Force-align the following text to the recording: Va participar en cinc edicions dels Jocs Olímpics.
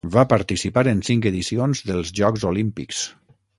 Va 0.13 0.21
participar 0.29 0.83
en 0.91 1.03
cinc 1.09 1.27
edicions 1.33 1.83
dels 1.91 2.11
Jocs 2.23 2.49
Olímpics. 2.53 3.07